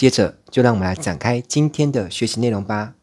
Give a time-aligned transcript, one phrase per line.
[0.00, 2.94] 接着，就让我们来展开今天的学习内容吧。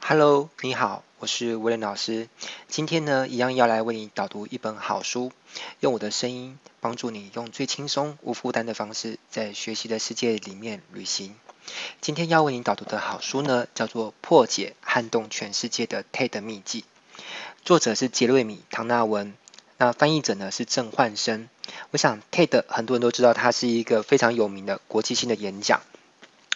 [0.00, 2.30] Hello，你好，我是威廉老师。
[2.68, 5.30] 今天呢，一样要来为你导读一本好书，
[5.80, 11.34] 用我的声音帮助你用最轻松、无负担的方式，在学习的世界里面旅行。
[12.00, 16.80] 今天要为你导读的好书呢，叫做《破解撼动全世界的 TED 秘技》，
[17.62, 19.34] 作者是杰瑞米·唐纳文。
[19.84, 21.46] 那翻译者呢是郑焕生。
[21.90, 25.82] 我想 TED 很多人都知道，它是一个非常有名的国际性的演讲。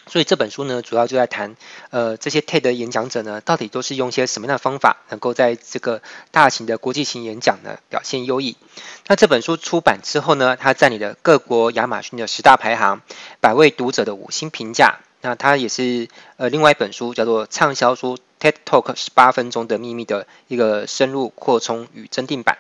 [0.07, 1.55] 所以这本书呢，主要就在谈，
[1.91, 8.57] 呃，这些 TED 演讲者呢，到底都是用些什么样的方法，能够在这个大型的国际型演讲呢表现优异。
[9.09, 13.03] 那这本书出版之后呢，它占领了各国亚马逊的十大排行，
[13.41, 15.01] 百位读者的五星评价。
[15.21, 22.57] 那它也是呃另外一本书，叫做畅销书 TED Talk 十八分钟的秘密的一个深入扩充与增订版。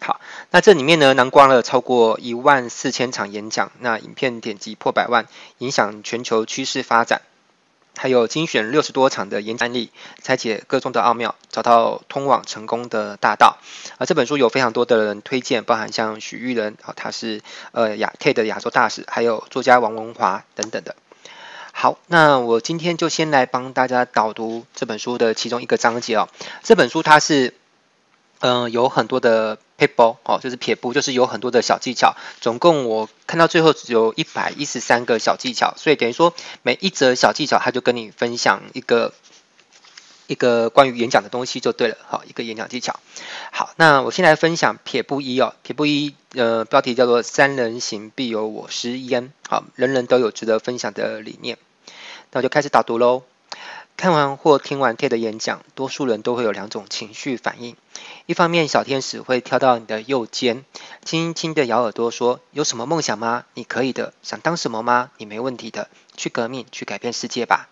[0.00, 5.26] 好，那这里面呢，囊括了超过一万四千场演讲，那影片点击破百万，
[5.58, 7.20] 影响全球趋势发展，
[7.96, 9.90] 还有精选六十多场的演讲案例，
[10.22, 13.58] 拆解各中的奥妙，找到通往成功的大道。
[13.98, 20.94] 而这本书有非常多的人推荐，包含像许玉仁，啊，他是呃亚 T 的亚洲大使，还有作家王文华等等的。
[21.72, 26.28] 好，那我今天就先来帮大家导读这本书的其中一个章节哦。
[26.62, 27.52] 这本书它是。
[28.40, 32.14] 嗯、有很多的撇步哦，就是撇步，就是有很多的小技巧。
[32.40, 39.12] 总共我看到最后只有一百一十三个小技巧，所以等于说每一则小技巧，他就跟你分享一个
[40.26, 41.96] 一个关于演讲的东西就对了。
[42.06, 43.00] 好，一个演讲技巧。
[43.50, 49.32] 好，那我先来分享撇步一哦，撇步一，呃，标题叫做“三人行必有我师焉”。
[49.48, 51.58] 好，人人都有值得分享的理念。
[52.30, 53.22] 那我就开始导读喽。
[53.98, 57.74] 看完或听完 TED 演讲，多数人都会有两种情绪反应。
[58.26, 60.64] 一方面，小天使会跳到你的右肩，
[61.04, 63.44] 轻轻的咬耳朵说：“有什么梦想吗？
[63.54, 64.12] 你可以的。
[64.22, 65.10] 想当什么吗？
[65.16, 65.88] 你没问题的。
[66.16, 67.68] 去革命，去改变世界吧。”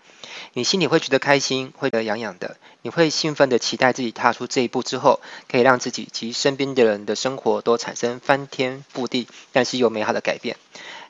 [0.53, 2.57] 你心里会觉得开心，会得痒痒的。
[2.83, 10.57] 你会兴奋的期待自己踏出这一步之后，可以让自己及身边的人的生活都产生翻天覆地，但是又美好的改变。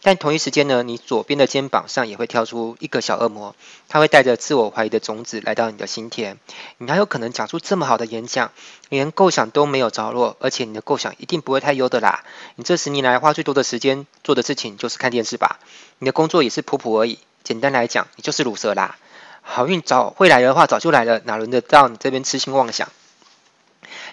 [0.03, 3.55] 但同一时间呢，你左边的肩膀上也会跳出一个小恶魔，
[3.89, 6.39] 他会带着自我怀疑的种子来到你的心田。
[6.79, 8.53] 你还有可能讲出这么好的演讲，
[8.89, 12.25] 连构想都没有着落，而且你的构想一定不会太优的啦。
[12.55, 15.59] 你这十年来花最多的时间做的事情就是看电视吧？
[15.99, 17.19] 你的工作也是普普而已。
[17.43, 18.97] 简单来讲，你就是鲁蛇啦。
[19.43, 22.89] 好运早会来的话，早就来了，哪轮得到你这边痴心妄想？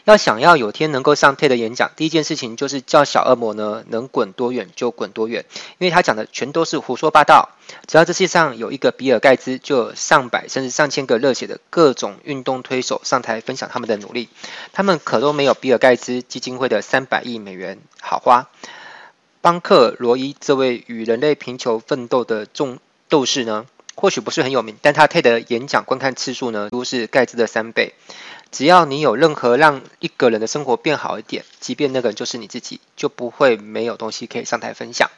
[0.05, 5.45] 要想要有天能够上 TED 演讲，第一件事情就是叫小恶魔呢能滚多远就滚多远，
[5.77, 7.49] 因为他讲的全都是胡说八道。
[7.87, 14.27] 只要这世界上有一个比尔盖茨，就有上百甚至上千个热血的各种运动推手上台分享他们的努力，
[14.73, 18.49] 他们可都没有比尔盖茨基金会的三百亿美元好花。
[19.39, 23.65] 邦克罗伊这位与人类贫穷奋斗的重斗士呢，
[23.95, 27.93] 或许不是很有名，但他 TED 演讲观看次数呢都是盖茨的三倍。
[28.53, 35.09] 只要你有任何让一个人的生活变好一点，即便那个人就是你自己，就不会没有东西可以上台分享。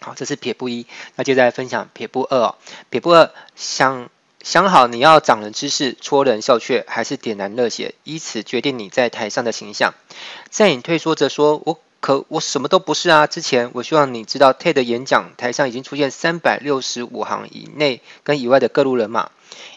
[0.00, 0.86] 好，这是撇步一。
[1.16, 2.54] 那接下来分享撇步二哦。
[2.90, 4.10] 撇步二，想
[4.42, 9.94] 想好你要长人知识、戳人笑穴，还是点燃热血，以此决定你在台上的形象。
[10.50, 19.30] 在你退缩着说“我可我什么都不是啊”之前，我希望你知道，TED 演讲台上已经出现三百六十五行以内跟以外的各路人马。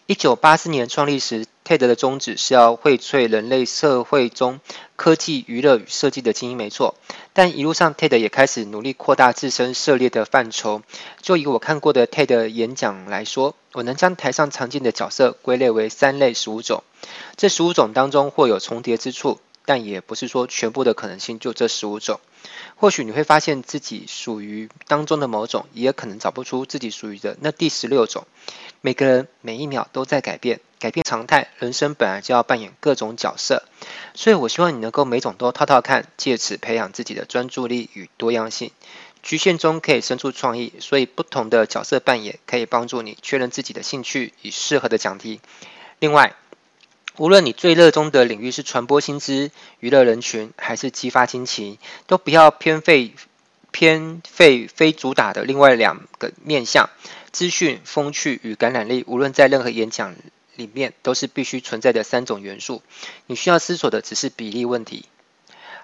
[0.05, 4.59] 一九八四年创立时，TED 的宗旨是要荟萃人类社会中
[4.95, 6.95] 科技、娱乐与设计的精英，没错。
[7.33, 10.81] 但一路上，TED 也开始努力扩大自身涉猎的范畴。
[11.21, 16.83] 就以我看过的 TED 演讲来说，我能将台上常见的角色归类为三类十五种。
[17.35, 22.19] 这十五种当中或有重叠之处，但也不是说全部的可能性就这十五种。
[22.75, 28.25] 或许你会发现自己属于当中的某种，也可能找不出自己属于的那第十六种。
[28.81, 31.47] 每个人每一秒都在改变，改变常态。
[31.59, 33.63] 人生本来就要扮演各种角色，
[34.13, 38.69] 所以我希望你能够每种都套套看，借此培养自己的专注力与多样性。
[39.21, 45.39] 局限中可以生出创意，所以不同的角色扮演可以帮助你确认自己的兴趣与适合的讲题。
[45.99, 46.35] 另外，
[47.15, 53.13] 无论你最热衷的领域是传播新知、娱乐人群，还是激发惊奇，都不要偏废
[53.71, 56.89] 偏废非主打的另外两个面向：
[57.31, 59.05] 资讯、风趣与感染力。
[59.07, 60.13] 无论在任何演讲
[60.55, 62.81] 里面，都是必须存在的三种元素。
[63.27, 65.05] 你需要思索的只是比例问题。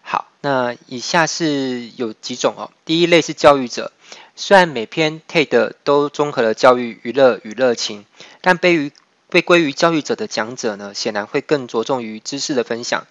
[0.02, 2.72] 好，那以下是有几种哦。
[2.86, 3.92] 第一类是教育者，
[4.36, 8.06] 虽然每篇 TED 都综合了教育、娱乐与热情，
[8.42, 8.92] 但被于
[9.30, 13.06] 被归于教育者的讲者呢，显然会更着重于知识的分享。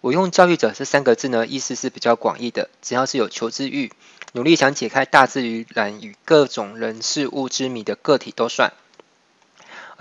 [0.00, 3.92] 我用“教育者”这三个字呢，意思是比较广义的，只要是有求知欲、
[4.32, 8.72] 努力想解开大自然与各种人事物之谜的个体都算。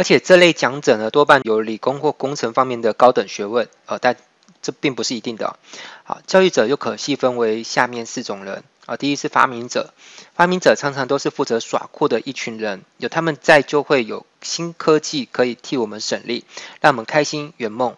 [0.01, 4.17] 而且这类讲者呢，多半有理工或工程方面的高等学问，呃，但
[4.63, 5.59] 这并不是一定的。
[6.03, 8.63] 好，教育者又可细分为下面四种人。
[8.87, 9.93] 啊，第一是发明者，
[10.33, 16.45] 发明者常常都是负责耍酷的一群人，有他们在，就会有新科技可以替我们省力，
[16.79, 17.95] 让我们开心圆梦。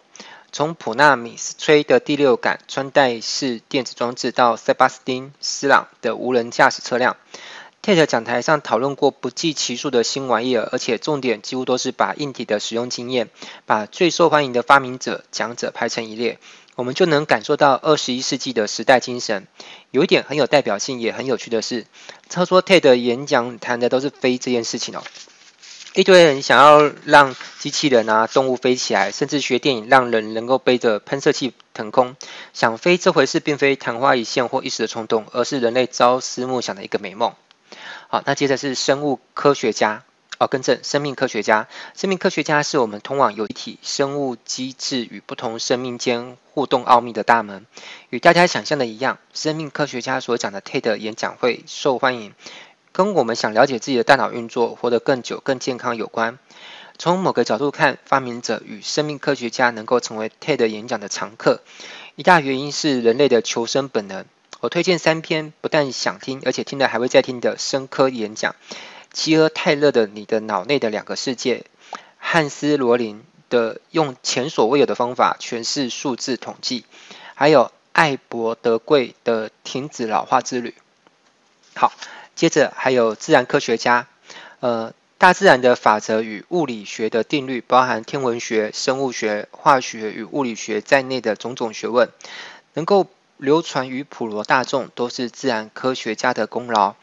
[0.52, 7.16] 从普纳米斯崔的第六感穿戴式电子装置，到塞巴斯汀斯朗的无人驾驶车辆
[7.84, 13.28] ，TED 讲台上讨论过不计其数的新玩意儿，而且重点几乎都是把硬体的使用经验，
[13.66, 16.38] 把最受欢迎的发明者讲者排成一列。
[16.76, 19.46] 我们就能感受到二十一世纪的时代精神。
[19.90, 21.84] 有一点很有代表性，也很有趣的是，
[22.30, 25.02] 他说 TED 演讲谈的都是飞这件事情哦。
[25.94, 32.16] 一堆人想要让机器人啊、动物飞起来，甚至学电影让人能够背着喷射器腾空。
[32.54, 37.34] 想飞这回事，并非昙花一现或一时的冲动，而是人类朝思暮想的一个美梦。
[38.08, 40.04] 好，那接着是生物科学家。
[40.36, 41.68] 哦，更正，生命科学家。
[41.94, 47.66] 生命科学家是我们通往有机体、生物机制与不同生命间互动奥秘的大门。
[48.10, 52.34] 与大家想象的一样，生命科学家所讲的 TED 演讲会受欢迎，
[52.90, 56.36] 跟我们想了解自己的大脑运作、活得更久、更健康有关。
[56.98, 61.62] 从某个角度看，发明者与生命科学家能够成为 TED 演讲的常客，
[62.16, 64.24] 一大原因是人类的求生本能。
[64.64, 68.56] 我推荐三篇不但想听，而且听了还会再听的生科演讲。
[69.12, 71.66] 吉尔泰勒的《你的脑内的两个世界》，
[72.16, 76.86] 汉斯罗林的用前所未有的方法诠释数字统计，
[77.34, 80.70] 还有艾伯德贵的《停止老化之旅》。
[81.78, 81.92] 好，
[82.34, 84.06] 接着还有自然科学家，
[84.60, 92.08] 呃，大自然的法则与物理学的定律，包含天文学、生物学、化学与物理学在内的种种学问，
[92.72, 96.94] 能够流传于普罗大众，都是自然科学家的功劳。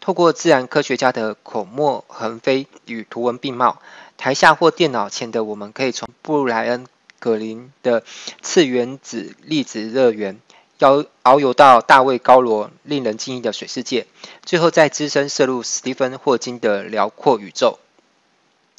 [0.00, 3.80] 透过自然科学家的口沫横飞与图文并茂，
[4.16, 6.86] 台下或电脑前的我们，可以从布莱恩·
[7.18, 8.02] 葛林的
[8.40, 10.40] 次原子粒子乐园，
[10.78, 14.06] 要遨游到大卫·高罗令人惊异的水世界，
[14.42, 17.78] 最后再只身涉入史蒂芬·霍金的辽阔宇宙。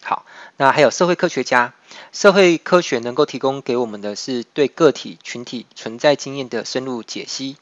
[0.04, 0.26] 好，
[0.58, 1.74] 那还有社会科学家，
[2.12, 7.58] 社会科学能够提供给我们的是对个体、群体存在经验的深入解析。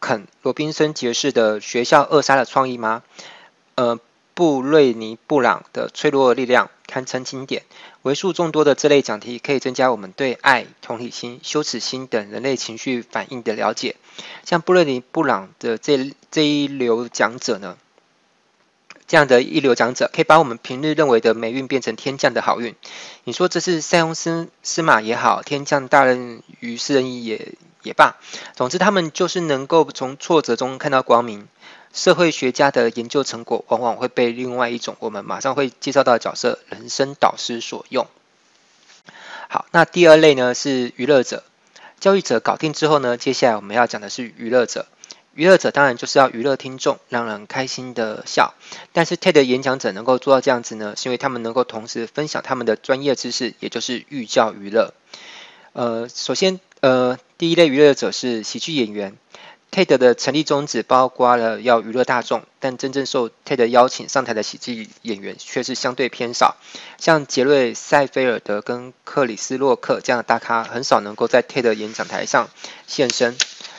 [0.00, 3.02] 肯·罗宾森爵士的学校扼杀了创意吗？
[3.74, 3.98] 呃，
[4.34, 7.62] 布瑞尼·布朗的脆弱力量堪称经典。
[8.02, 13.96] 为数众多的这类讲题可以增加我们对爱、同理心、羞耻心等人类情绪反应的了解。
[14.44, 17.78] 像布瑞尼·布朗的这这一流讲者呢，
[19.06, 22.74] 这样的一流长者可以把我们平日认为的霉运变成天降的好运。
[23.24, 27.52] 你说这是塞翁失失马也好，天降大任于斯人也
[27.82, 28.16] 也罢，
[28.54, 31.46] 总之他们就是能够从挫折中看到光明。
[31.92, 38.08] 社会学家的研究成果往往会被另外一种我们马上会介绍到的角色——人生导师所用。
[39.48, 41.44] 好，那第二类呢是娱乐者。
[42.00, 44.86] 教育者搞定之后呢，接下来我们要讲的是娱乐者。
[45.34, 48.54] 娱乐者当然就是要娱乐听众，让人开心的笑。
[48.92, 54.94] 但是 TED 演讲者能够做到这样子呢，是因为他们能够同时分享他们的专业知识，也就是寓教于乐。
[55.72, 59.16] 呃，首先，呃，第一类娱乐者是喜剧演员。
[59.72, 66.54] TED 的成立宗旨包括了要娱乐大众，但真正受 TED 邀请上台的喜剧演员却是相对偏少。
[66.96, 72.50] 像杰瑞·塞菲尔德跟克里斯·洛克这样的大咖，很少能够在 TED 演讲台上
[72.86, 73.36] 现身。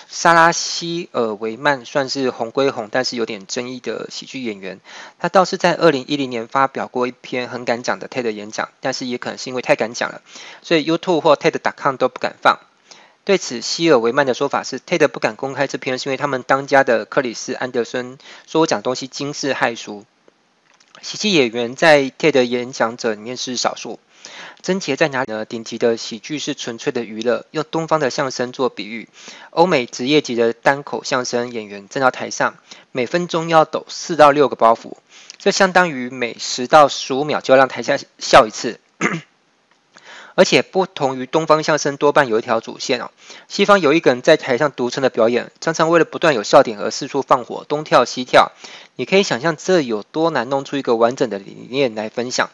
[0.07, 4.79] 莎拉希尔维曼算是红归红，但是有点争议的喜剧演员。
[5.19, 10.21] 他倒是在二零一零年发表过一篇很敢讲的 TED 演讲，但是也可能是因为太敢讲了，
[10.61, 12.59] 所以 YouTube 或 TED.com 都不敢放。
[13.23, 20.05] 对此，希尔维曼的说法是：TED 不敢公开这篇，是因为他们当家的克里斯·安德森说我讲东西惊世骇俗。
[21.01, 23.99] 喜剧演员在 TED 演讲者里面是少数。
[24.61, 25.45] 真杰在哪里呢？
[25.45, 27.45] 顶级的喜剧是纯粹的娱乐。
[27.51, 29.07] 用东方的相声做比喻，
[29.51, 32.57] 欧美职业级的单口相声演员站到台上，
[32.91, 34.93] 每分钟要抖四到六个包袱，
[35.37, 38.79] 这相当于每十到十五秒就要让台下笑一次。
[40.35, 43.09] 而且不同于东方相声，多半有一条主线哦。
[43.47, 48.51] 西方有一个人在台上独撑的表演，常常为了不断有笑点而四处放火，东跳西跳。
[48.95, 52.49] 你可以想象这有多难弄出一个完整的理念来分享。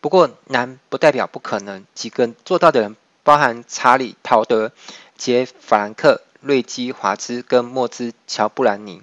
[0.00, 4.72] 不过难不代表不可能，几个做到的人，包含查理·陶德、
[5.18, 9.02] 杰·法兰克、瑞基·华兹跟莫兹·乔布兰尼。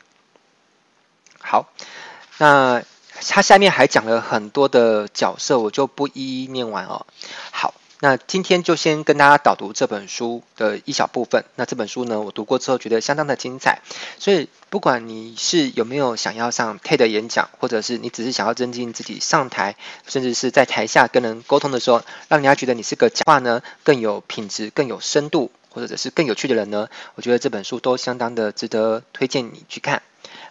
[1.39, 1.69] 好，
[2.37, 2.83] 那。
[3.29, 7.05] 他下面还讲了很多的角色，我就不一一念完哦。
[7.51, 11.45] 好，那今天就先跟大家导读这本书的一小部分。
[11.55, 13.81] 那这本书呢，我读过之后觉得相当的精彩，
[14.17, 19.75] 所以不管你是有没有想要上 TED 演讲，或者是你只是想要增进自己上台，
[20.07, 30.01] 甚至是在台下跟人沟通的时候，让人家觉得你是个讲话呢更有品质、更有深度，或者是更有趣的人呢，我觉得这本书都相当的值得推荐你去看。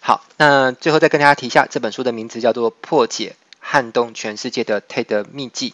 [0.01, 3.35] 好，那最后再跟大家提一下，这本书的名字叫做《破解
[3.71, 5.71] 撼动全世界的 TED 秘技》。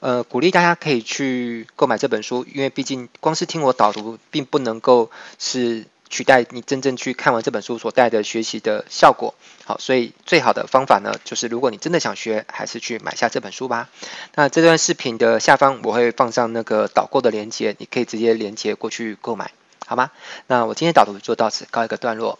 [0.00, 9.34] 呃，鼓励大家可以去购买这本书，因为毕竟光是听我导读，并不能够是取代你真正去看完这本书所带的学习的效果。
[9.66, 13.90] 好，所以最好的方法呢，就是如果你真的想学，还是去买下这本书吧。
[14.34, 19.50] 那这段视频的下方我会放上那个导购的链接，你可以直接连接过去购买，
[19.86, 20.10] 好吗？
[20.46, 22.38] 那我今天导读就到此告一个段落。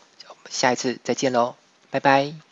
[0.49, 1.57] 下一次再见喽，
[1.91, 2.46] 拜拜。